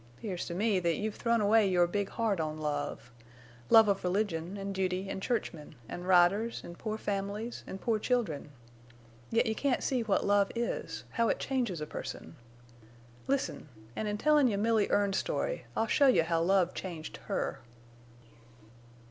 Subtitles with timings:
[0.19, 4.73] 'Pears to me that you've thrown away your big heart on love—love of religion an'
[4.73, 8.49] duty an' churchmen, an' riders an' poor families an' poor children!
[9.29, 12.35] Yet you can't see what love is—how it changes a person!...
[13.27, 17.59] Listen, an' in tellin' you Milly Erne's story I'll show you how love changed her.